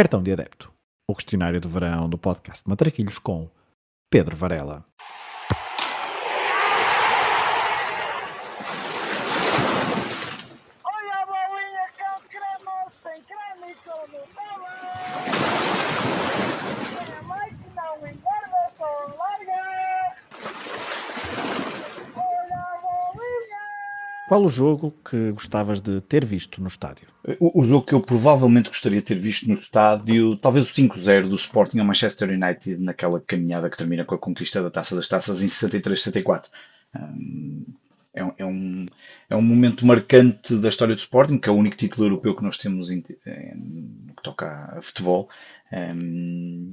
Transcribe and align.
Cartão 0.00 0.22
de 0.22 0.32
Adepto, 0.32 0.72
o 1.06 1.14
questionário 1.14 1.60
do 1.60 1.68
verão 1.68 2.08
do 2.08 2.16
podcast 2.16 2.66
Matraquilhos 2.66 3.18
com 3.18 3.50
Pedro 4.08 4.34
Varela. 4.34 4.82
Olha 10.82 11.14
a 11.16 11.26
bolinha 11.26 11.86
com 11.98 12.18
creme, 12.30 12.88
sem 12.88 13.22
creme 13.24 13.72
e 13.72 13.74
com 13.74 14.00
Nutella. 14.06 14.74
Tem 17.04 17.14
a 17.18 17.22
mãe 17.22 17.50
que 17.50 17.68
não 17.76 17.96
engorda, 17.96 18.70
só 18.70 18.86
larga. 19.18 20.16
Olha 22.16 22.56
a 22.56 22.78
bolinha. 22.80 23.64
Qual 24.30 24.44
o 24.44 24.48
jogo 24.48 24.94
que 25.04 25.32
gostavas 25.32 25.80
de 25.80 26.00
ter 26.02 26.24
visto 26.24 26.62
no 26.62 26.68
estádio? 26.68 27.08
O, 27.40 27.60
o 27.60 27.64
jogo 27.64 27.84
que 27.84 27.92
eu 27.92 28.00
provavelmente 28.00 28.68
gostaria 28.68 29.00
de 29.00 29.04
ter 29.04 29.18
visto 29.18 29.48
no 29.48 29.58
estádio, 29.58 30.36
talvez 30.36 30.68
o 30.70 30.72
5-0 30.72 31.28
do 31.28 31.34
Sporting 31.34 31.80
ao 31.80 31.84
Manchester 31.84 32.30
United, 32.30 32.76
naquela 32.80 33.20
caminhada 33.20 33.68
que 33.68 33.76
termina 33.76 34.04
com 34.04 34.14
a 34.14 34.18
conquista 34.18 34.62
da 34.62 34.70
Taça 34.70 34.94
das 34.94 35.08
Taças 35.08 35.42
em 35.42 35.48
63-64. 35.48 36.48
Um, 36.94 37.64
é, 38.14 38.22
um- 38.24 38.32
é 38.38 38.46
um, 38.46 38.86
é 39.30 39.34
um 39.36 39.42
momento 39.42 39.84
marcante 39.84 40.54
da 40.58 40.68
história 40.68 40.94
do 40.94 41.00
Sporting, 41.00 41.38
que 41.38 41.48
é 41.48 41.52
o 41.52 41.56
único 41.56 41.76
título 41.76 42.06
europeu 42.06 42.36
que 42.36 42.44
nós 42.44 42.56
temos 42.56 42.88
em, 42.88 43.02
no 44.06 44.14
que 44.14 44.22
toca 44.22 44.46
a 44.78 44.80
futebol. 44.80 45.28
Um, 45.72 46.72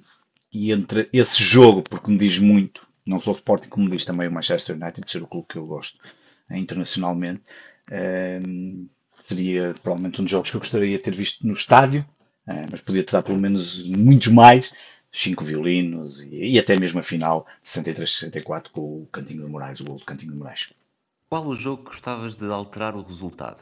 e 0.54 0.72
entre 0.72 1.10
esse 1.12 1.44
jogo, 1.44 1.82
porque 1.82 2.12
me 2.12 2.20
diz 2.20 2.38
muito, 2.38 2.88
não 3.04 3.20
só 3.20 3.32
o 3.32 3.36
Sporting, 3.36 3.70
como 3.70 3.86
me 3.86 3.92
diz 3.98 4.06
também 4.06 4.28
o 4.28 4.32
Manchester 4.32 4.76
United, 4.80 5.10
ser 5.12 5.24
o 5.24 5.28
clube 5.28 5.48
que 5.50 5.58
eu 5.58 5.66
gosto 5.66 5.98
internacionalmente, 6.52 7.42
um, 7.92 8.88
seria 9.24 9.74
provavelmente 9.82 10.22
um 10.22 10.24
dos 10.24 10.32
jogos 10.32 10.50
que 10.50 10.56
eu 10.56 10.62
gostaria 10.62 10.98
de 10.98 11.04
ter 11.04 11.14
visto 11.14 11.46
no 11.46 11.54
estádio, 11.54 12.06
eh, 12.48 12.68
mas 12.72 12.82
podia 12.82 13.04
ter 13.04 13.12
dado 13.12 13.26
pelo 13.26 13.38
menos 13.38 13.84
muitos 13.86 14.30
mais, 14.30 14.74
cinco 15.12 15.44
violinos 15.44 16.22
e, 16.22 16.54
e 16.54 16.60
até 16.60 16.78
mesmo 16.78 17.00
a 17.00 17.04
final 17.04 17.46
63-64 17.64 18.70
com 18.72 19.02
o 19.02 19.08
Cantinho 19.12 19.44
de 19.44 19.52
Moraes, 19.52 19.82
o 19.82 19.86
gol 19.86 19.98
do 19.98 20.06
Cantinho 20.06 20.32
de 20.32 20.38
Moraes. 20.38 20.74
Qual 21.30 21.46
o 21.46 21.56
jogo 21.56 21.84
que 21.84 21.90
gostavas 21.90 22.36
de 22.36 22.46
alterar 22.46 22.96
o 22.96 23.02
resultado? 23.02 23.60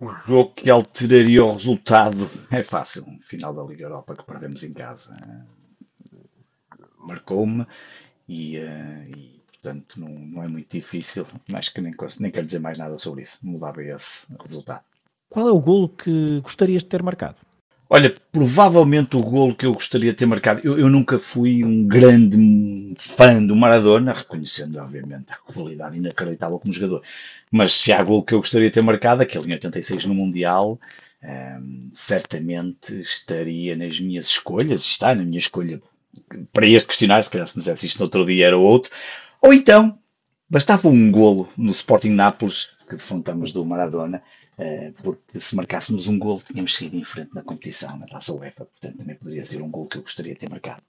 O 0.00 0.08
jogo 0.26 0.54
que 0.54 0.70
alteraria 0.70 1.44
o 1.44 1.52
resultado 1.52 2.28
é 2.50 2.64
fácil. 2.64 3.04
Final 3.20 3.54
da 3.54 3.62
Liga 3.62 3.84
Europa 3.84 4.16
que 4.16 4.24
perdemos 4.24 4.64
em 4.64 4.72
casa 4.72 5.14
eh, 5.22 6.86
marcou-me 6.98 7.66
e, 8.26 8.56
eh, 8.56 9.10
e, 9.14 9.41
portanto 9.62 10.00
não, 10.00 10.08
não 10.08 10.42
é 10.42 10.48
muito 10.48 10.76
difícil. 10.76 11.26
Acho 11.54 11.72
que 11.72 11.80
nem, 11.80 11.94
nem 12.18 12.30
quero 12.30 12.46
dizer 12.46 12.58
mais 12.58 12.76
nada 12.76 12.98
sobre 12.98 13.22
isso. 13.22 13.38
Mudava 13.42 13.82
esse 13.82 14.26
resultado. 14.44 14.82
Qual 15.30 15.48
é 15.48 15.52
o 15.52 15.60
golo 15.60 15.88
que 15.88 16.40
gostarias 16.40 16.82
de 16.82 16.88
ter 16.88 17.02
marcado? 17.02 17.36
Olha, 17.88 18.14
provavelmente 18.32 19.16
o 19.16 19.20
golo 19.20 19.54
que 19.54 19.66
eu 19.66 19.74
gostaria 19.74 20.12
de 20.12 20.16
ter 20.16 20.26
marcado. 20.26 20.62
Eu, 20.64 20.78
eu 20.78 20.88
nunca 20.88 21.18
fui 21.18 21.62
um 21.62 21.86
grande 21.86 22.94
fã 22.98 23.42
do 23.44 23.54
Maradona, 23.54 24.14
reconhecendo, 24.14 24.78
obviamente, 24.78 25.26
a 25.30 25.36
qualidade 25.36 25.98
inacreditável 25.98 26.58
como 26.58 26.72
jogador. 26.72 27.02
Mas 27.50 27.74
se 27.74 27.92
há 27.92 28.02
golo 28.02 28.22
que 28.22 28.32
eu 28.32 28.38
gostaria 28.38 28.68
de 28.68 28.74
ter 28.74 28.82
marcado, 28.82 29.22
aquele 29.22 29.48
em 29.48 29.52
86 29.52 30.06
no 30.06 30.14
Mundial, 30.14 30.80
ehm, 31.22 31.90
certamente 31.92 32.98
estaria 32.98 33.76
nas 33.76 34.00
minhas 34.00 34.26
escolhas, 34.26 34.82
está 34.84 35.14
na 35.14 35.22
minha 35.22 35.38
escolha 35.38 35.80
para 36.50 36.66
este 36.66 36.88
questionário. 36.88 37.24
Se 37.24 37.30
calhar 37.30 37.46
se 37.46 37.56
me 37.56 37.60
dissesse 37.60 37.86
isto 37.86 37.98
no 37.98 38.04
outro 38.04 38.24
dia 38.24 38.46
era 38.46 38.56
outro. 38.56 38.90
Ou 39.42 39.52
então, 39.52 39.98
bastava 40.48 40.86
um 40.86 41.10
golo 41.10 41.48
no 41.56 41.72
Sporting 41.72 42.10
Nápoles, 42.10 42.70
que 42.88 42.94
defuntamos 42.94 43.52
do 43.52 43.64
Maradona, 43.64 44.22
eh, 44.56 44.92
porque 45.02 45.40
se 45.40 45.56
marcássemos 45.56 46.06
um 46.06 46.16
gol 46.16 46.38
tínhamos 46.40 46.76
saído 46.76 46.96
em 46.96 47.02
frente 47.02 47.34
na 47.34 47.42
competição, 47.42 47.98
na 47.98 48.06
Taça 48.06 48.32
UEFA, 48.32 48.66
portanto 48.66 48.98
também 48.98 49.16
poderia 49.16 49.44
ser 49.44 49.60
um 49.60 49.68
gol 49.68 49.86
que 49.86 49.98
eu 49.98 50.02
gostaria 50.02 50.34
de 50.34 50.38
ter 50.38 50.48
marcado. 50.48 50.80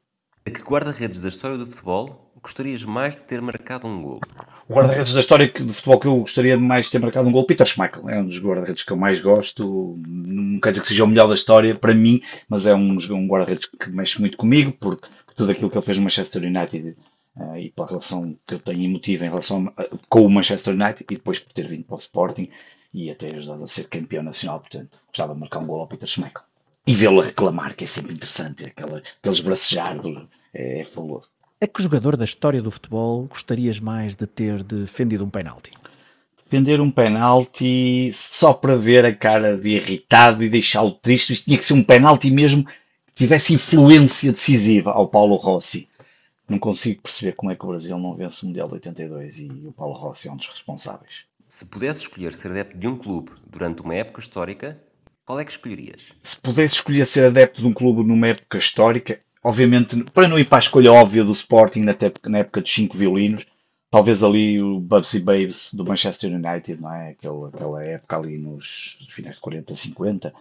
A 0.45 0.51
que 0.51 0.61
guarda-redes 0.61 1.19
da 1.19 1.29
história 1.29 1.57
do 1.57 1.65
futebol 1.65 2.31
gostarias 2.43 2.83
mais 2.83 3.15
de 3.15 3.23
ter 3.23 3.41
marcado 3.41 3.87
um 3.87 4.03
golo? 4.03 4.21
O 4.69 4.73
guarda-redes 4.73 5.13
da 5.13 5.21
história 5.21 5.47
do 5.47 5.73
futebol 5.73 5.99
que 5.99 6.07
eu 6.07 6.17
gostaria 6.17 6.55
mais 6.55 6.85
de 6.85 6.91
ter 6.91 6.99
marcado 6.99 7.27
um 7.27 7.31
gol, 7.31 7.45
Peter 7.45 7.65
Schmeichel, 7.65 8.07
é 8.07 8.19
um 8.19 8.27
dos 8.27 8.37
guarda-redes 8.37 8.83
que 8.83 8.91
eu 8.91 8.97
mais 8.97 9.19
gosto, 9.19 9.97
não 10.05 10.59
quer 10.59 10.71
dizer 10.71 10.81
que 10.83 10.89
seja 10.89 11.05
o 11.05 11.07
melhor 11.07 11.27
da 11.27 11.35
história 11.35 11.73
para 11.73 11.93
mim, 11.95 12.21
mas 12.47 12.67
é 12.67 12.75
um, 12.75 12.97
um 12.97 13.27
guarda-redes 13.27 13.65
que 13.65 13.89
mexe 13.89 14.19
muito 14.19 14.37
comigo, 14.37 14.73
porque 14.73 15.07
por 15.25 15.33
tudo 15.33 15.51
aquilo 15.51 15.71
que 15.71 15.77
ele 15.77 15.85
fez 15.85 15.97
no 15.97 16.03
Manchester 16.03 16.43
United 16.43 16.95
eh, 17.39 17.61
e 17.61 17.69
pela 17.71 17.87
relação 17.87 18.37
que 18.47 18.53
eu 18.55 18.59
tenho 18.59 18.83
emotiva 18.83 19.25
em 19.25 19.29
relação 19.29 19.71
a- 19.77 19.85
com 20.09 20.21
o 20.25 20.29
Manchester 20.29 20.73
United 20.73 21.05
e 21.09 21.15
depois 21.15 21.39
por 21.39 21.53
ter 21.53 21.67
vindo 21.67 21.83
para 21.83 21.95
o 21.95 21.99
Sporting 21.99 22.49
e 22.93 23.09
até 23.09 23.31
ajudado 23.35 23.63
a 23.63 23.67
ser 23.67 23.87
campeão 23.87 24.23
nacional, 24.23 24.59
portanto 24.59 24.89
gostava 25.07 25.33
de 25.33 25.39
marcar 25.39 25.59
um 25.59 25.67
gol 25.67 25.81
ao 25.81 25.87
Peter 25.87 26.07
Schmeichel. 26.07 26.41
E 26.85 26.93
vê-lo 26.95 27.21
reclamar, 27.21 27.75
que 27.75 27.85
é 27.85 27.87
sempre 27.87 28.13
interessante, 28.13 28.65
aquela, 28.65 29.01
aqueles 29.21 29.39
bracejar, 29.39 29.97
é, 30.53 30.81
é 30.81 30.83
fabuloso. 30.85 31.29
A 31.61 31.65
que 31.67 31.81
jogador 31.81 32.17
da 32.17 32.25
história 32.25 32.61
do 32.61 32.69
futebol 32.69 33.23
gostarias 33.25 33.79
mais 33.79 34.15
de 34.15 34.27
ter 34.27 34.63
defendido 34.63 35.23
um 35.23 35.29
penalti? 35.29 35.71
defender 36.45 36.79
um 36.79 36.91
penalti 36.91 38.11
só 38.13 38.53
para 38.53 38.75
ver 38.75 39.05
a 39.05 39.15
cara 39.15 39.57
de 39.57 39.69
irritado 39.69 40.43
e 40.43 40.49
deixá-lo 40.49 40.91
triste. 40.91 41.33
Isto 41.33 41.45
tinha 41.45 41.57
que 41.57 41.65
ser 41.65 41.73
um 41.73 41.83
penalti 41.83 42.29
mesmo 42.29 42.63
que 42.63 43.13
tivesse 43.15 43.53
influência 43.55 44.31
decisiva 44.31 44.91
ao 44.91 45.07
Paulo 45.07 45.35
Rossi. 45.35 45.87
Não 46.47 46.59
consigo 46.59 47.01
perceber 47.01 47.33
como 47.33 47.51
é 47.51 47.55
que 47.55 47.63
o 47.65 47.69
Brasil 47.69 47.97
não 47.97 48.15
vence 48.15 48.43
o 48.43 48.47
Mundial 48.47 48.67
de 48.67 48.73
82 48.75 49.39
e 49.39 49.47
o 49.65 49.71
Paulo 49.71 49.93
Rossi 49.93 50.27
é 50.27 50.31
um 50.31 50.37
dos 50.37 50.47
responsáveis. 50.47 51.25
Se 51.47 51.65
pudesse 51.65 52.01
escolher 52.01 52.33
ser 52.33 52.51
adepto 52.51 52.77
de 52.77 52.87
um 52.87 52.97
clube 52.97 53.31
durante 53.47 53.81
uma 53.81 53.95
época 53.95 54.19
histórica, 54.19 54.81
qual 55.25 55.39
é 55.39 55.45
que 55.45 55.51
escolherias? 55.51 56.13
Se 56.21 56.37
pudesse 56.39 56.75
escolher 56.75 57.05
ser 57.05 57.25
adepto 57.25 57.61
de 57.61 57.67
um 57.67 57.73
clube 57.73 58.03
numa 58.03 58.27
época 58.27 58.57
histórica, 58.57 59.19
obviamente, 59.41 60.03
para 60.11 60.27
não 60.27 60.37
ir 60.37 60.45
para 60.45 60.57
a 60.57 60.59
escolha 60.59 60.91
óbvia 60.91 61.23
do 61.23 61.31
Sporting 61.31 61.81
na 61.81 61.91
época, 61.91 62.29
na 62.29 62.39
época 62.39 62.61
dos 62.61 62.73
cinco 62.73 62.97
violinos, 62.97 63.45
talvez 63.89 64.23
ali 64.23 64.61
o 64.61 64.79
Bubsy 64.79 65.19
Babes 65.19 65.73
do 65.73 65.85
Manchester 65.85 66.33
United, 66.33 66.81
não 66.81 66.93
é? 66.93 67.11
Aquela, 67.11 67.49
aquela 67.49 67.83
época 67.85 68.17
ali 68.17 68.37
nos 68.37 68.97
finais 69.09 69.35
de 69.35 69.41
40, 69.41 69.75
50, 69.75 70.33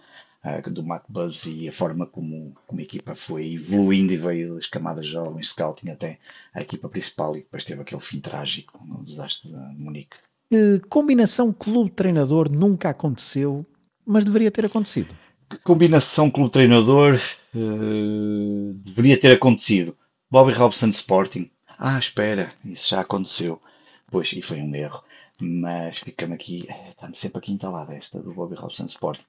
ah, 0.43 0.59
do 0.61 0.83
Matt 0.83 1.05
Bubsy 1.07 1.63
e 1.63 1.69
a 1.69 1.73
forma 1.73 2.05
como, 2.05 2.53
como 2.67 2.79
a 2.79 2.83
equipa 2.83 3.15
foi 3.15 3.53
evoluindo 3.53 4.13
e 4.13 4.17
veio 4.17 4.55
das 4.55 4.67
camadas 4.67 5.07
jovens, 5.07 5.49
scouting 5.49 5.89
até 5.89 6.19
a 6.53 6.61
equipa 6.61 6.89
principal 6.89 7.35
e 7.35 7.41
depois 7.41 7.63
teve 7.63 7.81
aquele 7.81 8.01
fim 8.01 8.19
trágico 8.19 8.79
no 8.85 9.03
desastre 9.03 9.49
de 9.49 9.55
Munique. 9.79 10.17
Que 10.51 10.79
combinação 10.89 11.51
clube-treinador 11.53 12.51
nunca 12.51 12.89
aconteceu, 12.89 13.65
mas 14.05 14.25
deveria 14.25 14.51
ter 14.51 14.65
acontecido? 14.65 15.15
combinação 15.63 16.31
clube-treinador 16.31 17.19
eh, 17.55 18.73
deveria 18.75 19.19
ter 19.19 19.31
acontecido. 19.33 19.95
Bobby 20.29 20.53
Robson 20.53 20.89
Sporting. 20.89 21.49
Ah, 21.77 21.99
espera, 21.99 22.49
isso 22.65 22.89
já 22.89 23.01
aconteceu. 23.01 23.61
Pois, 24.09 24.31
e 24.33 24.41
foi 24.41 24.61
um 24.61 24.75
erro. 24.75 25.03
Mas 25.39 25.99
fica-me 25.99 26.33
aqui, 26.33 26.65
eh, 26.69 26.89
está-me 26.89 27.15
sempre 27.15 27.39
aqui 27.39 27.51
entalada 27.51 27.93
esta 27.93 28.19
do 28.19 28.33
Bobby 28.33 28.55
Robson 28.55 28.85
Sporting. 28.85 29.25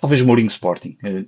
Talvez 0.00 0.22
Mourinho 0.22 0.48
Sporting. 0.48 0.96
Eh, 1.04 1.24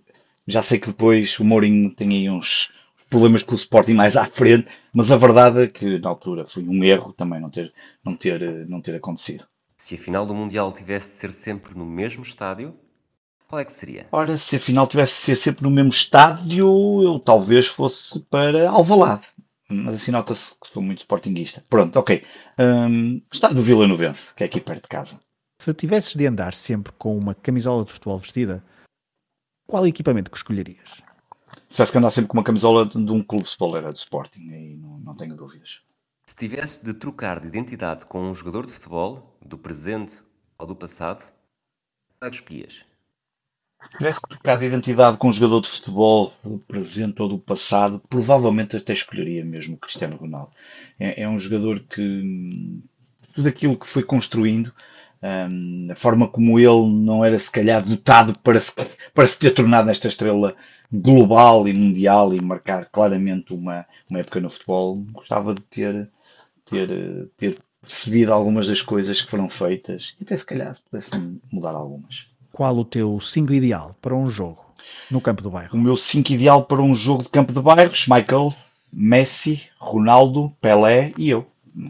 já 0.46 0.62
sei 0.62 0.78
que 0.78 0.88
depois 0.88 1.38
o 1.38 1.44
Mourinho 1.44 1.94
tem 1.94 2.10
aí 2.10 2.30
uns 2.30 2.72
problemas 3.08 3.42
com 3.42 3.52
o 3.52 3.56
Sporting 3.56 3.92
mais 3.94 4.16
à 4.16 4.24
frente, 4.24 4.68
mas 4.92 5.10
a 5.10 5.16
verdade 5.16 5.64
é 5.64 5.66
que 5.66 5.98
na 5.98 6.08
altura 6.08 6.46
foi 6.46 6.62
um 6.62 6.82
erro 6.84 7.12
também 7.12 7.40
não 7.40 7.50
ter, 7.50 7.72
não 8.04 8.14
ter, 8.14 8.40
eh, 8.42 8.64
não 8.68 8.80
ter 8.80 8.94
acontecido. 8.94 9.44
Se 9.76 9.94
a 9.94 9.98
final 9.98 10.24
do 10.24 10.34
Mundial 10.34 10.70
tivesse 10.72 11.10
de 11.10 11.16
ser 11.16 11.32
sempre 11.32 11.76
no 11.76 11.84
mesmo 11.84 12.22
estádio, 12.22 12.72
qual 13.48 13.60
é 13.60 13.64
que 13.64 13.72
seria? 13.72 14.06
Ora, 14.12 14.38
se 14.38 14.56
a 14.56 14.60
final 14.60 14.86
tivesse 14.86 15.16
de 15.16 15.22
ser 15.22 15.36
sempre 15.36 15.64
no 15.64 15.70
mesmo 15.70 15.90
estádio, 15.90 17.02
eu 17.02 17.18
talvez 17.18 17.66
fosse 17.66 18.20
para 18.26 18.70
Alvalade. 18.70 19.26
Mas 19.68 19.96
assim 19.96 20.12
nota-se 20.12 20.58
que 20.60 20.68
sou 20.68 20.82
muito 20.82 21.00
sportinguista. 21.00 21.64
Pronto, 21.68 21.98
ok. 21.98 22.22
Hum, 22.58 23.20
estádio 23.32 23.56
do 23.56 23.62
Vila 23.62 23.88
Novense, 23.88 24.34
que 24.34 24.44
é 24.44 24.46
aqui 24.46 24.60
perto 24.60 24.82
de 24.82 24.88
casa. 24.88 25.20
Se 25.60 25.74
tivesses 25.74 26.16
de 26.16 26.26
andar 26.26 26.54
sempre 26.54 26.90
com 26.92 27.14
uma 27.18 27.34
camisola 27.34 27.84
de 27.84 27.92
futebol 27.92 28.18
vestida, 28.18 28.64
qual 29.68 29.86
equipamento 29.86 30.30
que 30.30 30.36
escolherias? 30.38 31.02
Se 31.68 31.72
tivesse 31.72 31.92
que 31.92 31.98
andar 31.98 32.10
sempre 32.12 32.28
com 32.28 32.38
uma 32.38 32.42
camisola 32.42 32.86
de 32.86 32.92
de 32.94 33.12
um 33.12 33.22
clube 33.22 33.44
de 33.44 33.50
futebol, 33.50 33.76
era 33.76 33.92
do 33.92 33.98
Sporting, 33.98 34.50
aí 34.54 34.76
não, 34.78 34.98
não 35.00 35.14
tenho 35.14 35.36
dúvidas. 35.36 35.82
Se 36.24 36.34
tivesse 36.34 36.82
de 36.82 36.94
trocar 36.94 37.40
de 37.40 37.48
identidade 37.48 38.06
com 38.06 38.22
um 38.22 38.34
jogador 38.34 38.64
de 38.64 38.72
futebol, 38.72 39.36
do 39.44 39.58
presente 39.58 40.24
ou 40.56 40.66
do 40.66 40.74
passado, 40.74 41.30
qual 42.18 42.28
é 42.28 42.30
que 42.30 42.36
escolhias? 42.36 42.86
Se 43.82 43.98
tivesse 43.98 44.22
que 44.22 44.28
trocar 44.30 44.58
de 44.58 44.64
identidade 44.64 45.18
com 45.18 45.28
um 45.28 45.32
jogador 45.32 45.60
de 45.60 45.68
futebol 45.68 46.32
do 46.42 46.58
presente 46.60 47.20
ou 47.20 47.28
do 47.28 47.38
passado, 47.38 48.00
provavelmente 48.08 48.78
até 48.78 48.94
escolheria 48.94 49.44
mesmo 49.44 49.74
o 49.74 49.78
Cristiano 49.78 50.16
Ronaldo. 50.16 50.52
É, 50.98 51.20
é 51.20 51.28
um 51.28 51.38
jogador 51.38 51.80
que 51.80 52.00
hum, 52.00 52.82
tudo 53.34 53.46
aquilo 53.46 53.78
que 53.78 53.86
foi 53.86 54.02
construindo, 54.02 54.72
a 55.22 55.94
forma 55.94 56.28
como 56.28 56.58
ele 56.58 56.92
não 56.92 57.24
era 57.24 57.38
se 57.38 57.50
calhar 57.50 57.84
dotado 57.84 58.38
para 58.38 58.58
se, 58.58 58.74
para 59.14 59.26
se 59.26 59.38
ter 59.38 59.50
tornado 59.50 59.90
esta 59.90 60.08
estrela 60.08 60.54
global 60.90 61.68
e 61.68 61.74
mundial 61.74 62.32
e 62.34 62.40
marcar 62.40 62.86
claramente 62.86 63.52
uma, 63.52 63.86
uma 64.08 64.20
época 64.20 64.40
no 64.40 64.50
futebol, 64.50 64.96
gostava 65.12 65.54
de 65.54 65.60
ter, 65.62 66.08
ter, 66.64 67.28
ter 67.36 67.58
percebido 67.82 68.32
algumas 68.32 68.66
das 68.68 68.80
coisas 68.80 69.20
que 69.20 69.30
foram 69.30 69.48
feitas 69.48 70.16
e 70.20 70.24
até 70.24 70.36
se 70.36 70.46
calhar 70.46 70.74
se 70.74 70.80
pudesse 70.82 71.10
mudar 71.52 71.72
algumas. 71.72 72.26
Qual 72.50 72.76
o 72.76 72.84
teu 72.84 73.20
5 73.20 73.52
ideal 73.52 73.96
para 74.00 74.14
um 74.14 74.28
jogo? 74.28 74.70
no 75.10 75.20
campo 75.20 75.42
do 75.42 75.50
bairro. 75.50 75.76
O 75.76 75.80
meu 75.80 75.96
5 75.96 76.32
ideal 76.32 76.64
para 76.64 76.80
um 76.80 76.94
jogo 76.94 77.22
de 77.22 77.28
campo 77.28 77.52
de 77.52 77.60
bairros, 77.60 78.06
Michael, 78.06 78.54
Messi, 78.92 79.62
Ronaldo, 79.78 80.54
Pelé 80.60 81.12
e 81.16 81.30
eu, 81.30 81.46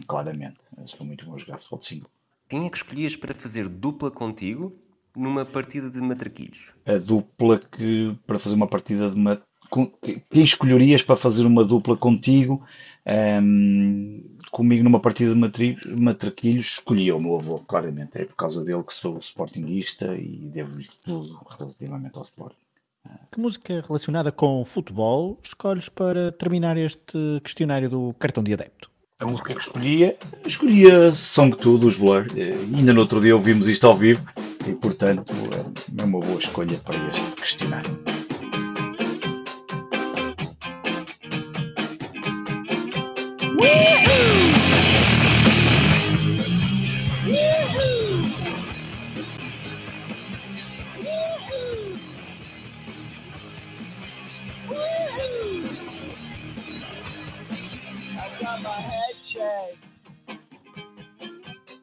claramente. 0.07 0.57
Sou 0.85 1.05
muito 1.05 1.25
bom 1.25 1.35
a 1.35 1.37
jogar 1.37 1.57
futebol 1.57 1.79
de 1.79 1.85
5. 1.85 2.09
Quem 2.51 2.65
é 2.65 2.69
que 2.69 2.75
escolhias 2.75 3.15
para 3.15 3.33
fazer 3.33 3.69
dupla 3.69 4.11
contigo 4.11 4.73
numa 5.15 5.45
partida 5.45 5.89
de 5.89 6.01
matraquilhos? 6.01 6.73
A 6.85 6.97
dupla 6.97 7.57
que, 7.57 8.13
para 8.27 8.37
fazer 8.37 8.55
uma 8.55 8.67
partida 8.67 9.09
de 9.09 9.39
com- 9.69 9.89
Quem 10.29 10.43
escolherias 10.43 11.01
para 11.01 11.15
fazer 11.15 11.45
uma 11.45 11.63
dupla 11.63 11.95
contigo? 11.95 12.61
Ahm, 13.05 14.35
comigo 14.51 14.83
numa 14.83 14.99
partida 14.99 15.33
de 15.33 15.39
matri- 15.39 15.77
matraquilhos, 15.97 16.65
escolhi 16.65 17.09
o 17.13 17.21
meu 17.21 17.37
avô, 17.37 17.59
claramente. 17.59 18.17
É 18.17 18.25
por 18.25 18.35
causa 18.35 18.65
dele 18.65 18.83
que 18.83 18.93
sou 18.93 19.17
sportinguista 19.19 20.13
e 20.17 20.49
devo-lhe 20.53 20.89
tudo 21.05 21.39
relativamente 21.57 22.17
ao 22.17 22.23
Sporting. 22.23 22.57
Que 23.33 23.39
música 23.39 23.81
relacionada 23.87 24.29
com 24.29 24.65
futebol 24.65 25.39
escolhes 25.41 25.87
para 25.87 26.33
terminar 26.33 26.75
este 26.75 27.17
questionário 27.41 27.89
do 27.89 28.13
cartão 28.19 28.43
de 28.43 28.53
adepto? 28.53 28.90
A 29.21 29.25
música 29.25 29.53
que 29.53 29.61
escolhia, 29.61 30.17
escolhia 30.47 31.13
Song 31.13 31.55
2 31.55 31.79
dos 31.79 31.97
Blur. 31.97 32.25
Ainda 32.75 32.91
no 32.91 33.01
outro 33.01 33.21
dia 33.21 33.35
ouvimos 33.35 33.67
isto 33.67 33.85
ao 33.85 33.95
vivo 33.95 34.25
e, 34.67 34.71
portanto, 34.71 35.31
é 35.95 36.03
uma 36.03 36.19
boa 36.19 36.39
escolha 36.39 36.75
para 36.83 36.97
este 37.11 37.29
questionário. 37.35 37.99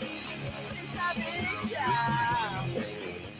A 0.00 1.14
big 1.14 1.70
job. 1.70 3.33